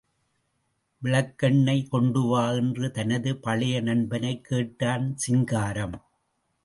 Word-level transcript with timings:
விளக்கெண்ணெய் 1.01 1.87
கொண்டு 1.87 2.21
வா 2.21 2.51
என்று 2.51 2.91
தனது 2.91 3.37
பழைய 3.37 3.81
நண்பனைக் 3.81 4.43
கேட்டான் 4.43 5.17
சிங்காரம். 5.17 6.01